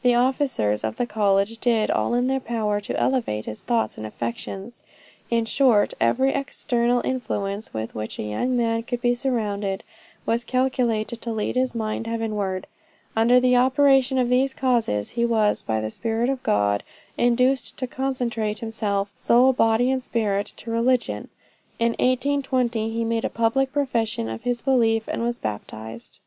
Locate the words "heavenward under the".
12.06-13.56